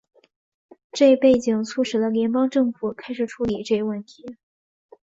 [0.91, 4.35] 这一背景促使了联邦政府开始处理这一问题。